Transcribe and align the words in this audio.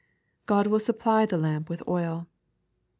God 0.47 0.65
wiU 0.65 0.79
suftply 0.79 1.27
ihe 1.31 1.39
lamp 1.39 1.69
with 1.69 1.83
oil. 1.87 2.25